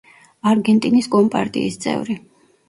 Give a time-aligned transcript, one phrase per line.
[0.51, 2.19] არგენტინის კომპარტიის წევრი.